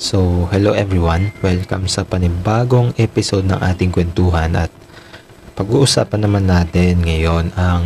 [0.00, 1.28] So, hello everyone.
[1.44, 4.72] Welcome sa panibagong episode ng ating kwentuhan at
[5.52, 7.84] pag-uusapan naman natin ngayon ang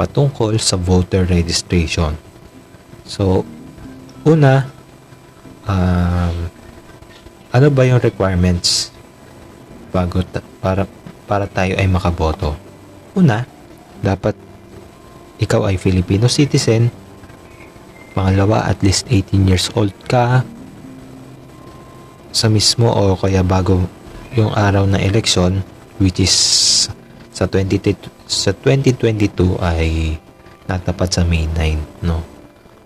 [0.00, 2.16] patungkol sa voter registration.
[3.04, 3.44] So,
[4.24, 4.64] una,
[5.68, 6.48] um,
[7.52, 8.88] ano ba yung requirements
[9.92, 10.88] bago ta- para
[11.28, 12.56] para tayo ay makaboto?
[13.12, 13.44] Una,
[14.00, 14.32] dapat
[15.36, 16.88] ikaw ay Filipino citizen.
[18.16, 20.48] Pangalawa, at least 18 years old ka
[22.36, 23.80] sa mismo o kaya bago
[24.36, 25.64] yung araw ng election
[25.96, 26.36] which is
[27.32, 27.96] sa 20
[28.28, 30.20] sa 2022 ay
[30.68, 32.20] natapat sa May 9 no?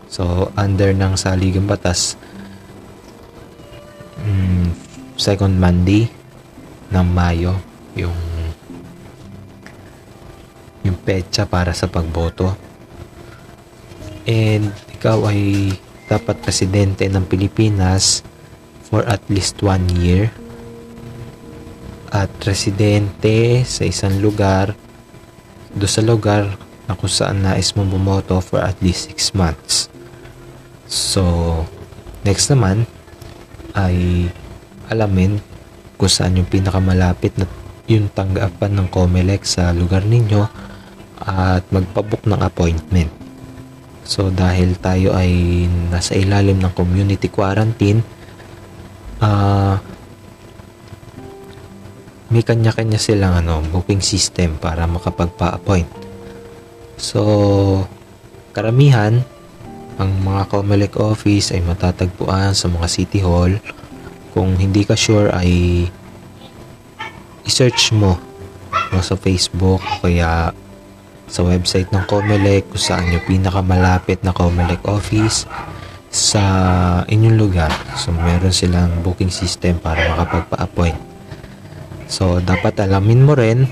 [0.06, 2.14] So under ng saligang batas
[4.22, 4.70] mm,
[5.18, 6.06] second Monday
[6.94, 7.58] ng Mayo
[7.98, 8.14] yung
[10.86, 12.54] yung petsa para sa pagboto.
[14.24, 15.74] And ikaw ay
[16.06, 18.22] dapat presidente ng Pilipinas
[18.90, 20.28] for at least one year
[22.10, 24.74] at residente sa isang lugar
[25.70, 26.50] do sa lugar
[26.90, 29.86] na kung saan nais mo bumoto for at least 6 months.
[30.90, 31.22] So,
[32.26, 32.82] next naman
[33.78, 34.26] ay
[34.90, 35.38] alamin
[35.94, 37.46] kung saan yung pinakamalapit na
[37.86, 40.42] yung tanggapan ng COMELEC sa lugar ninyo
[41.22, 43.10] at magpabook ng appointment.
[44.02, 45.30] So, dahil tayo ay
[45.94, 48.02] nasa ilalim ng community quarantine,
[49.20, 49.80] ah
[52.30, 55.90] may kanya-kanya silang ano, booking system para makapagpa-appoint.
[56.94, 57.20] So,
[58.54, 59.26] karamihan,
[59.98, 63.58] ang mga COMELEC office ay matatagpuan sa mga city hall.
[64.30, 65.84] Kung hindi ka sure ay
[67.44, 68.14] i-search mo
[69.02, 70.54] sa Facebook o kaya
[71.26, 75.50] sa website ng COMELEC kung saan yung pinakamalapit na COMELEC office
[76.10, 76.44] sa
[77.06, 77.70] inyong lugar.
[77.94, 80.98] So, meron silang booking system para makapagpa-appoint.
[82.10, 83.70] So, dapat alamin mo rin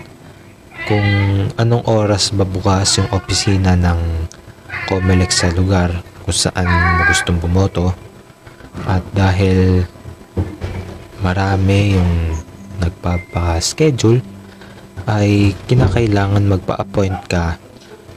[0.86, 1.08] kung
[1.58, 4.30] anong oras ba bukas yung opisina ng
[4.86, 5.90] COMELEC sa lugar
[6.22, 7.90] kung saan mo gustong bumoto.
[8.86, 9.82] At dahil
[11.18, 12.38] marami yung
[12.78, 14.22] nagpapa-schedule,
[15.08, 17.56] ay kinakailangan magpa-appoint ka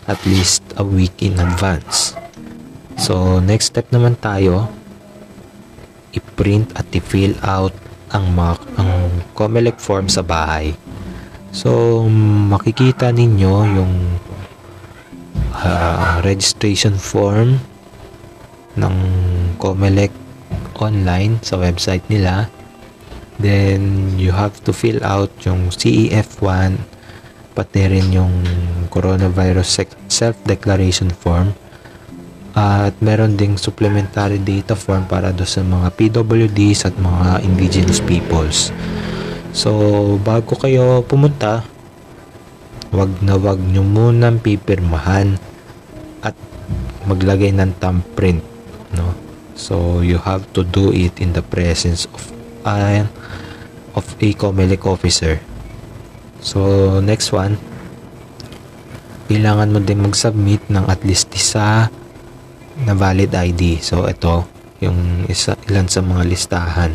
[0.06, 2.14] at least a week in advance.
[3.02, 4.70] So, next step naman tayo,
[6.14, 7.74] i-print at i-fill out
[8.14, 8.30] ang,
[8.78, 10.78] ang COMELEC form sa bahay.
[11.50, 12.06] So,
[12.54, 13.94] makikita ninyo yung
[15.50, 17.58] uh, registration form
[18.78, 18.96] ng
[19.58, 20.14] COMELEC
[20.78, 22.54] online sa website nila.
[23.42, 26.78] Then, you have to fill out yung CEF1
[27.58, 28.46] pati rin yung
[28.94, 31.58] coronavirus self-declaration form
[32.52, 38.76] at meron ding supplementary data form para do sa mga PWDs at mga indigenous peoples.
[39.56, 39.72] So,
[40.20, 41.64] bago kayo pumunta,
[42.92, 45.40] wag na wag nyo munang pipirmahan
[46.24, 46.36] at
[47.08, 48.44] maglagay ng thumbprint.
[48.96, 49.16] No?
[49.56, 52.24] So, you have to do it in the presence of
[52.68, 53.08] uh,
[53.96, 55.40] of a COMELEC officer.
[56.44, 57.60] So, next one,
[59.32, 61.88] kailangan mo din mag-submit ng at least isa
[62.86, 63.84] na valid ID.
[63.84, 64.48] So, ito,
[64.82, 66.92] yung isa, ilan sa mga listahan.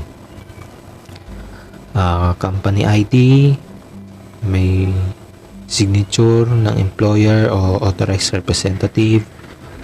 [1.96, 3.14] Uh, company ID,
[4.44, 4.90] may
[5.66, 9.26] signature ng employer o authorized representative,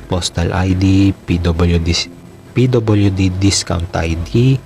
[0.07, 1.89] postal ID, PWD,
[2.53, 4.61] PWD discount ID,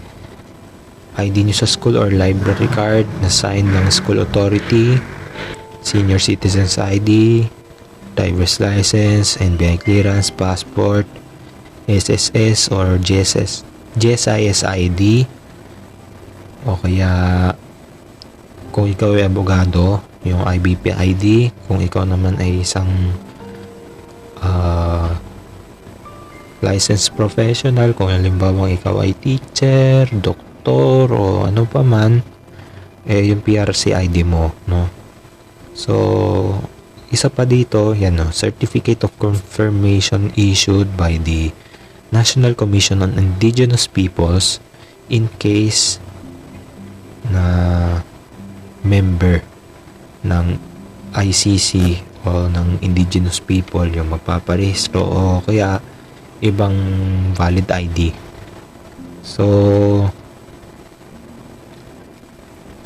[1.16, 5.00] ID nyo sa school or library card na sign ng school authority,
[5.80, 7.40] senior citizens ID,
[8.16, 11.04] driver's license, NBI clearance, passport,
[11.86, 13.62] SSS or GSS,
[13.94, 15.28] GSIS ID,
[16.66, 17.10] o kaya
[18.74, 22.90] kung ikaw ay abogado, yung IBP ID, kung ikaw naman ay isang
[24.42, 25.14] uh,
[26.64, 32.20] licensed professional, kung halimbawa ikaw ay teacher, doktor o ano pa man,
[33.06, 34.90] eh yung PRC ID mo, no?
[35.76, 35.94] So,
[37.10, 41.54] isa pa dito, yan no, Certificate of Confirmation issued by the
[42.10, 44.58] National Commission on Indigenous Peoples
[45.06, 46.02] in case
[47.30, 47.46] na
[48.82, 49.42] member
[50.26, 50.58] ng
[51.14, 55.78] ICC o ng indigenous people yung magpaparehistro o kaya
[56.42, 56.74] ibang
[57.38, 58.10] valid ID.
[59.22, 59.46] So,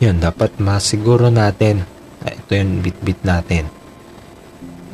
[0.01, 1.85] yun, dapat masiguro natin,
[2.25, 3.69] ito yung bit-bit natin,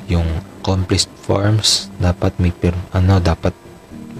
[0.06, 0.26] yung
[0.62, 3.55] complete forms, dapat may pirma, ano, dapat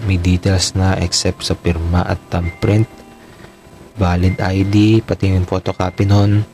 [0.07, 2.87] may details na except sa pirma at thumbprint.
[3.97, 6.45] valid ID, pati yung photocopy nun,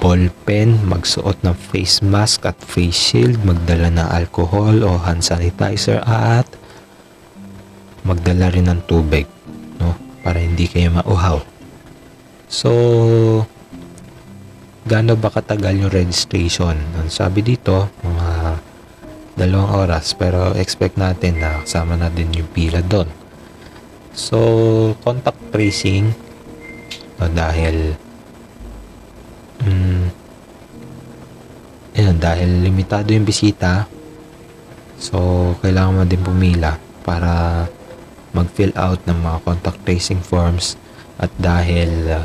[0.00, 6.00] ball pen, magsuot ng face mask at face shield, magdala ng alcohol o hand sanitizer
[6.08, 6.48] at
[8.02, 9.28] magdala rin ng tubig,
[9.78, 9.94] no?
[10.24, 11.44] Para hindi kayo mauhaw.
[12.48, 12.70] So,
[14.88, 16.74] gaano ba katagal yung registration?
[16.98, 18.31] Ang sabi dito, mga
[19.36, 23.08] dalawang oras, pero expect natin na kasama na din yung pila doon.
[24.12, 24.38] So,
[25.00, 26.12] contact tracing,
[27.16, 27.96] no, dahil
[29.64, 30.04] mm,
[31.96, 33.88] yun, dahil limitado yung bisita,
[35.00, 37.64] so, kailangan mo din pumila para
[38.36, 40.76] mag-fill out ng mga contact tracing forms
[41.20, 42.24] at dahil uh,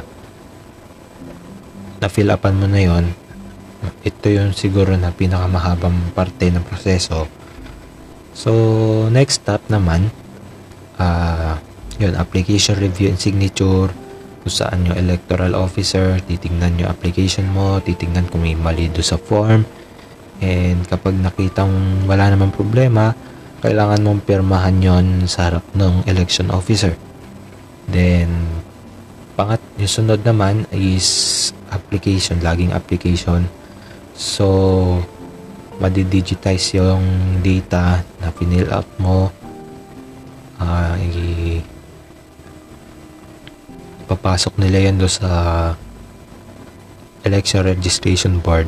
[1.99, 3.05] na-fill upan mo na yon
[4.01, 7.29] ito yung siguro na pinakamahabang parte ng proseso
[8.33, 8.51] so
[9.13, 10.09] next step naman
[10.97, 11.57] uh,
[11.97, 13.89] yun application review and signature
[14.45, 19.17] kung saan yung electoral officer titingnan yung application mo titingnan kung may mali do sa
[19.17, 19.65] form
[20.41, 21.73] and kapag nakitang
[22.05, 23.13] wala namang problema
[23.57, 26.93] kailangan mong pirmahan yon sa harap ng election officer.
[27.89, 28.61] Then,
[29.33, 33.49] pangat, yung sunod naman is application, laging application.
[34.17, 34.97] So,
[35.77, 39.29] madidigitize yung data na pinill up mo.
[40.57, 41.61] Uh, i-
[44.09, 45.77] papasok nila yan do sa
[47.21, 48.65] election registration board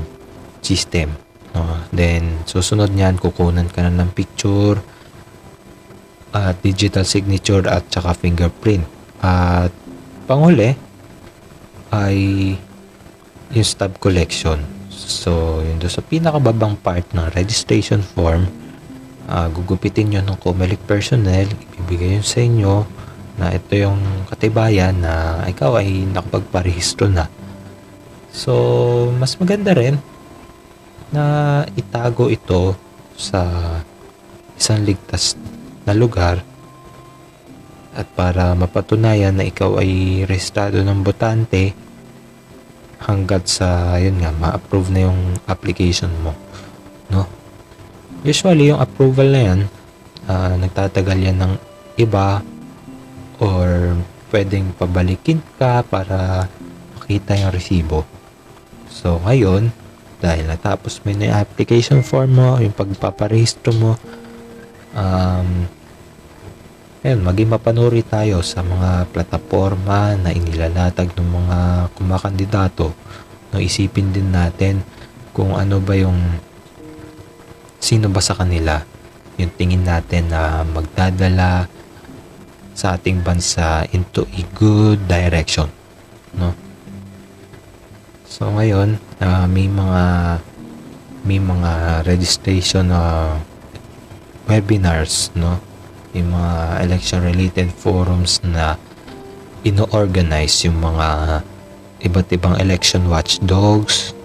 [0.62, 1.18] system.
[1.58, 1.82] No?
[1.90, 4.78] Then, susunod niyan, kukunan ka na ng picture,
[6.30, 8.86] at digital signature at saka fingerprint.
[9.26, 9.74] At
[10.30, 10.78] panghuli
[11.90, 12.18] ay
[13.50, 14.79] yung stub collection.
[15.00, 18.52] So, yun doon sa pinakababang part ng registration form,
[19.32, 22.76] uh, gugupitin nyo ng COMELEC personnel, ibibigay yun sa inyo
[23.40, 27.32] na ito yung katibayan na ikaw ay nakapagparehistro na.
[28.36, 28.54] So,
[29.16, 29.96] mas maganda rin
[31.16, 32.76] na itago ito
[33.16, 33.48] sa
[34.60, 35.40] isang ligtas
[35.88, 36.44] na lugar
[37.96, 41.74] at para mapatunayan na ikaw ay rehistrado ng botante
[43.00, 46.36] hanggat sa yun nga ma-approve na yung application mo
[47.10, 47.26] no?
[48.22, 49.60] Usually yung approval na yan
[50.28, 51.54] uh, nagtatagal yan ng
[51.98, 52.44] iba
[53.40, 53.96] or
[54.30, 56.46] pwedeng pabalikin ka para
[57.00, 58.06] makita yung resibo.
[58.92, 59.72] So ngayon
[60.20, 63.96] dahil natapos mo yung application form mo, yung pagpaparehistro mo,
[64.92, 65.66] um,
[67.00, 71.58] ayun, maging mapanuri tayo sa mga plataforma na inilalatag ng mga
[71.96, 72.92] kumakandidato.
[73.50, 74.84] No, isipin din natin
[75.32, 76.20] kung ano ba yung
[77.80, 78.84] sino ba sa kanila
[79.40, 81.72] yung tingin natin na magdadala
[82.76, 85.72] sa ating bansa into a good direction.
[86.36, 86.52] No?
[88.28, 90.04] So ngayon, uh, may mga
[91.24, 93.40] may mga registration uh,
[94.48, 95.60] webinars, no?
[96.12, 98.80] May mga election related forums na
[99.62, 101.08] ino-organize yung mga
[102.00, 104.16] iba't ibang election watchdogs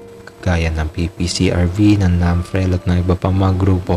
[0.45, 3.97] gaya ng PPCRV, ng NAMFREL at ng iba pang mga grupo.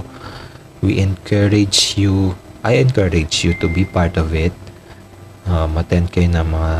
[0.79, 4.55] We encourage you, I encourage you to be part of it.
[5.43, 6.73] Uh, attend kayo ng mga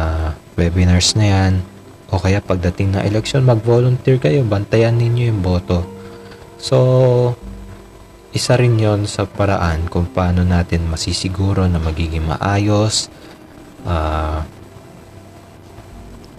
[0.56, 1.54] webinars na yan
[2.08, 5.84] o kaya pagdating ng election, mag-volunteer kayo, bantayan ninyo yung boto.
[6.56, 7.36] So,
[8.38, 13.10] isa rin yon sa paraan kung paano natin masisiguro na magiging maayos,
[13.82, 14.46] uh,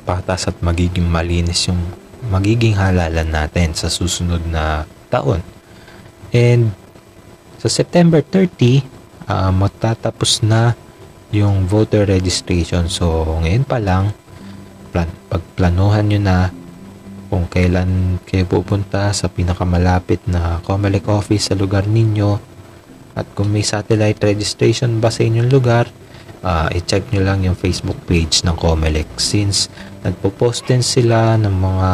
[0.06, 1.82] patas at magiging malinis yung
[2.30, 5.42] magiging halalan natin sa susunod na taon.
[6.30, 6.70] And
[7.58, 8.86] sa September 30,
[9.26, 10.78] uh, magtatapos na
[11.34, 12.86] yung voter registration.
[12.86, 14.14] So, ngayon pa lang,
[14.94, 16.36] plan, pagplanuhan nyo na
[17.28, 22.40] kung kailan kayo pupunta sa pinakamalapit na COMELEC office sa lugar ninyo.
[23.14, 25.88] At kung may satellite registration ba sa inyong lugar
[26.42, 29.08] uh, i-check nyo lang yung Facebook page ng COMELEC.
[29.18, 29.70] Since
[30.02, 31.90] nagpo-post din sila ng mga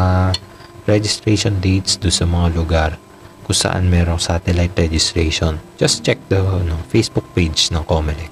[0.85, 2.89] registration dates do sa mga lugar
[3.45, 5.57] kung saan merong satellite registration.
[5.77, 8.29] Just check the no, Facebook page ng COMELEC.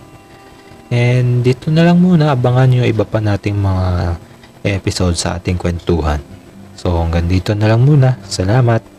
[0.94, 4.18] And dito na lang muna abangan nyo iba pa nating mga
[4.78, 6.22] episode sa ating kwentuhan.
[6.84, 8.20] So hanggang dito na lang muna.
[8.28, 8.93] Salamat!